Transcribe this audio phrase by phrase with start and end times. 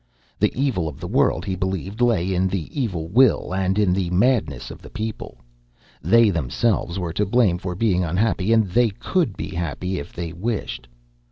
[0.39, 4.09] The evil of the world, he believed, lay in the evil will and in the
[4.09, 5.37] madness of the people.
[6.01, 10.33] They themselves were to blame for being unhappy, and they could be happy if they
[10.33, 10.87] wished.